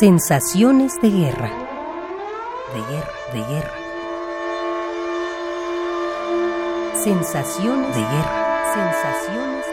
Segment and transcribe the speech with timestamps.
[0.00, 1.50] Sensaciones de guerra.
[2.72, 3.74] De guerra, de guerra.
[6.94, 8.64] Sensaciones de guerra.
[8.74, 9.66] Sensaciones.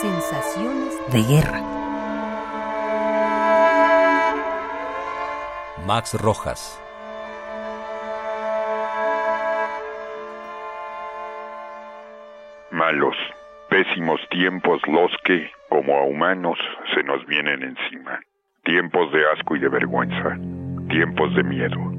[0.00, 1.60] Sensaciones de guerra.
[5.86, 6.82] Max Rojas.
[12.72, 13.14] Malos,
[13.68, 16.58] pésimos tiempos los que, como a humanos,
[16.92, 18.20] se nos vienen encima.
[18.70, 20.38] Tiempos de asco y de vergüenza.
[20.90, 21.92] Tiempos de miedo.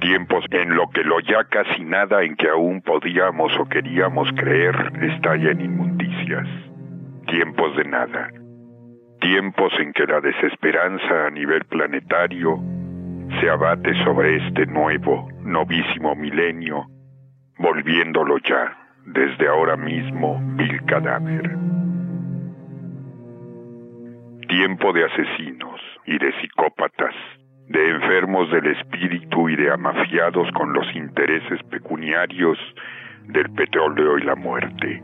[0.00, 4.76] Tiempos en lo que lo ya casi nada en que aún podíamos o queríamos creer
[5.02, 6.46] estalla en inmundicias.
[7.26, 8.30] Tiempos de nada.
[9.20, 12.60] Tiempos en que la desesperanza a nivel planetario
[13.40, 16.86] se abate sobre este nuevo, novísimo milenio,
[17.58, 21.81] volviéndolo ya, desde ahora mismo, vil cadáver
[24.52, 27.14] tiempo de asesinos y de psicópatas,
[27.68, 32.58] de enfermos del espíritu y de amafiados con los intereses pecuniarios
[33.28, 35.02] del petróleo y la muerte.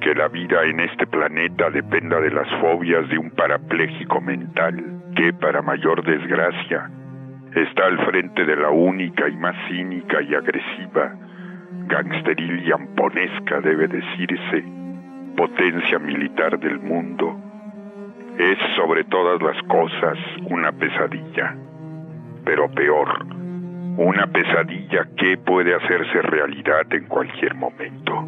[0.00, 4.82] Que la vida en este planeta dependa de las fobias de un parapléjico mental
[5.14, 6.90] que, para mayor desgracia,
[7.54, 11.14] está al frente de la única y más cínica y agresiva,
[11.86, 14.64] gangsteril y amponesca debe decirse,
[15.36, 17.49] potencia militar del mundo
[18.38, 21.56] es sobre todas las cosas una pesadilla,
[22.44, 23.24] pero peor,
[23.96, 28.24] una pesadilla que puede hacerse realidad en cualquier momento.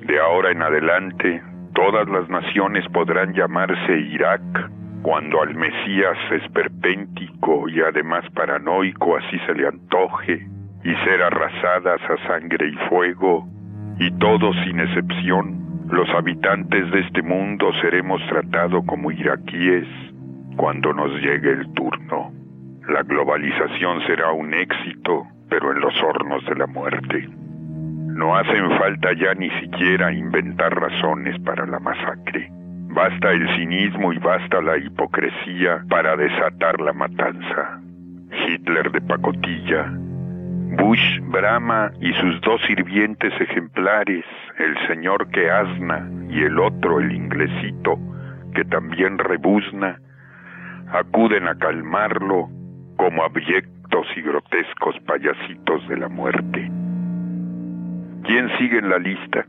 [0.00, 1.42] De ahora en adelante,
[1.74, 4.70] todas las naciones podrán llamarse Irak
[5.02, 10.46] cuando al Mesías esperpéntico y además paranoico así se le antoje,
[10.84, 13.46] y ser arrasadas a sangre y fuego,
[13.98, 19.86] y todos sin excepción los habitantes de este mundo seremos tratados como iraquíes
[20.56, 22.32] cuando nos llegue el turno.
[22.88, 27.28] La globalización será un éxito, pero en los hornos de la muerte.
[28.16, 32.48] No hacen falta ya ni siquiera inventar razones para la masacre.
[32.50, 37.80] Basta el cinismo y basta la hipocresía para desatar la matanza.
[38.48, 39.92] Hitler de pacotilla,
[40.76, 44.24] Bush, Brahma y sus dos sirvientes ejemplares,
[44.58, 47.98] el señor que asna y el otro, el inglesito,
[48.54, 49.98] que también rebuzna,
[50.92, 52.48] acuden a calmarlo
[52.96, 56.70] como abyectos y grotescos payasitos de la muerte.
[58.24, 59.46] ¿Quién sigue en la lista?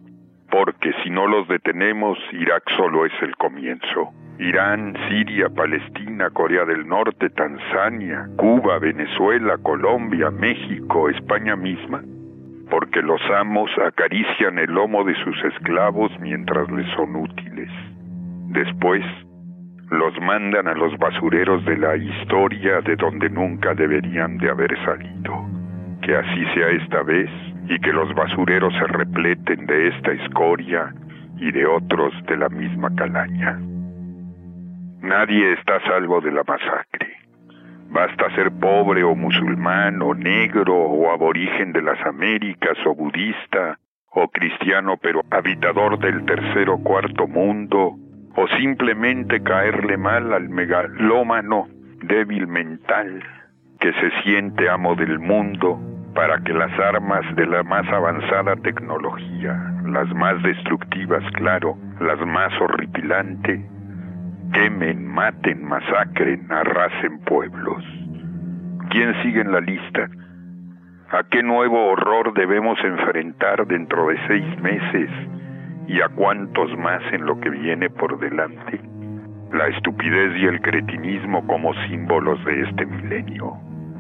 [0.49, 4.13] Porque si no los detenemos, Irak solo es el comienzo.
[4.39, 12.03] Irán, Siria, Palestina, Corea del Norte, Tanzania, Cuba, Venezuela, Colombia, México, España misma,
[12.69, 17.69] porque los amos acarician el lomo de sus esclavos mientras les son útiles.
[18.49, 19.03] Después,
[19.89, 25.33] los mandan a los basureros de la historia de donde nunca deberían de haber salido.
[26.01, 27.29] Que así sea esta vez
[27.69, 30.93] y que los basureros se repleten de esta escoria
[31.37, 33.59] y de otros de la misma calaña.
[35.07, 37.15] Nadie está salvo de la masacre.
[37.89, 43.79] Basta ser pobre o musulmán o negro o aborigen de las Américas o budista
[44.11, 47.95] o cristiano pero habitador del tercer o cuarto mundo
[48.35, 51.69] o simplemente caerle mal al megalómano
[52.03, 53.23] débil mental
[53.79, 55.79] que se siente amo del mundo
[56.15, 59.53] para que las armas de la más avanzada tecnología,
[59.85, 63.61] las más destructivas, claro, las más horripilantes,
[64.53, 67.83] quemen, maten, masacren, arrasen pueblos.
[68.89, 70.09] ¿Quién sigue en la lista?
[71.11, 75.09] ¿A qué nuevo horror debemos enfrentar dentro de seis meses
[75.87, 78.81] y a cuántos más en lo que viene por delante?
[79.51, 83.53] La estupidez y el cretinismo como símbolos de este milenio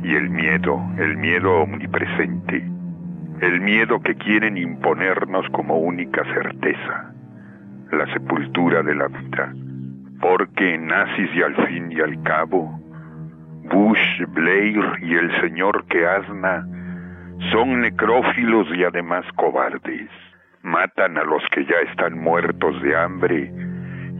[0.03, 2.57] y el miedo, el miedo omnipresente,
[3.41, 7.13] el miedo que quieren imponernos como única certeza,
[7.91, 9.53] la sepultura de la vida
[10.21, 12.79] porque nazis y al fin y al cabo,
[13.69, 16.65] Bush, Blair y el señor que asna
[17.51, 20.09] son necrófilos y además cobardes.
[20.63, 23.51] Matan a los que ya están muertos de hambre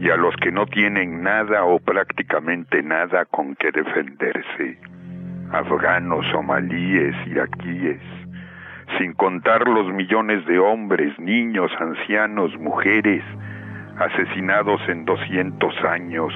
[0.00, 4.78] y a los que no tienen nada o prácticamente nada con que defenderse.
[5.52, 8.00] Afganos, somalíes, iraquíes,
[8.98, 13.24] sin contar los millones de hombres, niños, ancianos, mujeres,
[13.98, 16.32] asesinados en 200 años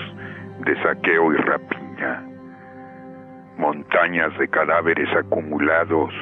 [0.65, 2.23] de saqueo y rapiña,
[3.57, 6.13] montañas de cadáveres acumulados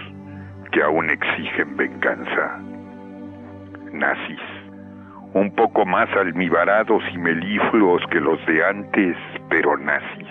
[0.71, 2.59] que aún exigen venganza,
[3.93, 4.41] nazis,
[5.33, 9.17] un poco más almibarados y melífluos que los de antes,
[9.49, 10.29] pero nazis.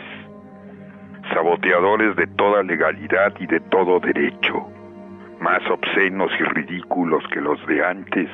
[1.33, 4.67] Saboteadores de toda legalidad y de todo derecho,
[5.39, 8.29] más obscenos y ridículos que los de antes,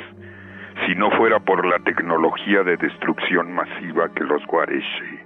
[0.85, 5.25] si no fuera por la tecnología de destrucción masiva que los guarece.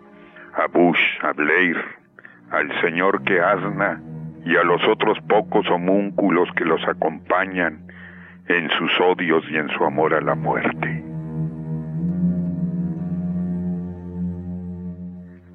[0.54, 1.78] A Bush, a Blair,
[2.52, 4.02] al señor que asna
[4.46, 7.88] y a los otros pocos homúnculos que los acompañan
[8.48, 11.04] en sus odios y en su amor a la muerte.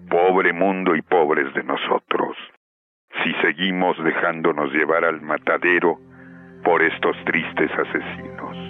[0.08, 2.36] Pobre mundo y pobres de nosotros,
[3.24, 5.98] si seguimos dejándonos llevar al matadero
[6.62, 8.63] por estos tristes asesinos.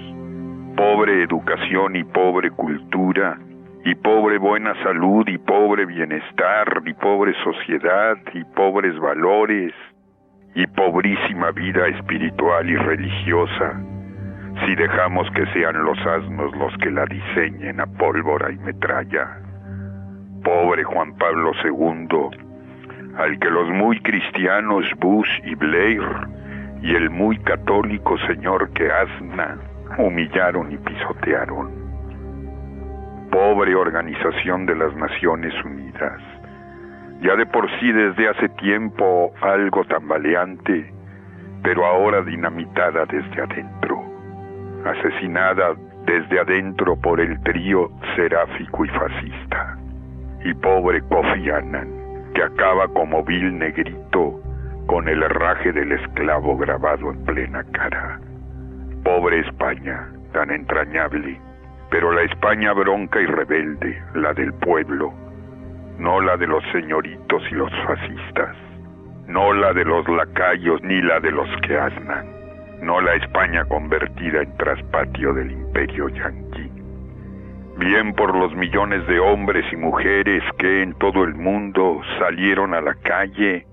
[0.77, 3.39] Pobre educación y pobre cultura,
[3.85, 9.73] y pobre buena salud y pobre bienestar y pobre sociedad y pobres valores
[10.55, 13.81] y pobrísima vida espiritual y religiosa
[14.65, 19.39] si dejamos que sean los asnos los que la diseñen a pólvora y metralla.
[20.43, 22.39] Pobre Juan Pablo II,
[23.19, 26.03] al que los muy cristianos Bush y Blair
[26.83, 29.59] y el muy católico señor que asna
[29.99, 31.71] humillaron y pisotearon.
[33.31, 36.21] Pobre organización de las Naciones Unidas,
[37.21, 40.93] ya de por sí desde hace tiempo algo tambaleante,
[41.63, 44.05] pero ahora dinamitada desde adentro
[44.85, 45.75] asesinada
[46.07, 49.79] desde adentro por el trío seráfico y fascista.
[50.45, 54.41] Y pobre Kofi Annan, que acaba como vil negrito
[54.87, 58.21] con el herraje del esclavo grabado en plena cara.
[59.05, 61.41] Pobre España, tan entrañable,
[61.91, 65.13] pero la España bronca y rebelde, la del pueblo,
[65.99, 68.57] no la de los señoritos y los fascistas,
[69.29, 72.35] no la de los lacayos ni la de los que asnan
[72.85, 76.71] no la España convertida en traspatio del imperio yanqui.
[77.79, 82.83] Bien por los millones de hombres y mujeres que en todo el mundo salieron a
[82.83, 83.67] la calle,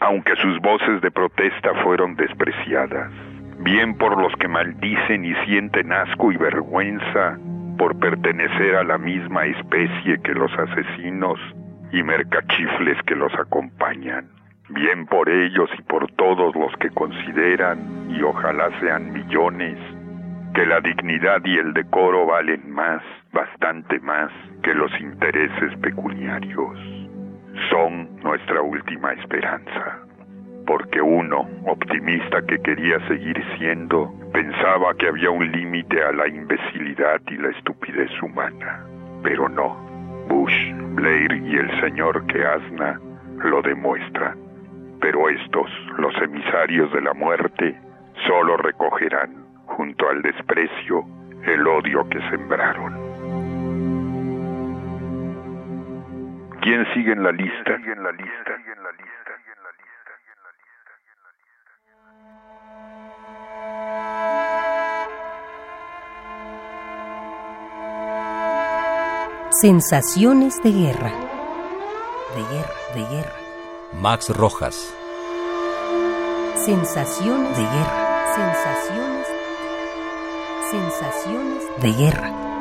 [0.00, 3.10] aunque sus voces de protesta fueron despreciadas.
[3.60, 7.38] Bien por los que maldicen y sienten asco y vergüenza
[7.76, 11.38] por pertenecer a la misma especie que los asesinos
[11.92, 14.38] y mercachifles que los acompañan
[14.68, 19.78] bien por ellos y por todos los que consideran, y ojalá sean millones,
[20.54, 23.02] que la dignidad y el decoro valen más,
[23.32, 24.30] bastante más,
[24.62, 26.78] que los intereses pecuniarios.
[27.70, 30.00] Son nuestra última esperanza,
[30.68, 37.20] porque uno, optimista que quería seguir siendo, pensaba que había un límite a la imbecilidad
[37.26, 38.84] y la estupidez humana,
[39.24, 39.74] pero no.
[40.28, 43.00] Bush, Blair y el señor que asna
[43.42, 44.48] lo demuestran
[45.00, 47.78] pero estos, los emisarios de la muerte,
[48.26, 51.04] solo recogerán, junto al desprecio,
[51.44, 52.94] el odio que sembraron.
[56.60, 57.74] ¿Quién sigue en la lista?
[57.74, 58.52] en la lista?
[69.60, 71.12] Sensaciones de guerra.
[72.36, 73.36] De guerra, de guerra.
[74.00, 74.94] Max Rojas.
[76.64, 78.36] Sensaciones de guerra.
[78.36, 79.26] Sensaciones.
[80.70, 82.57] Sensaciones de guerra.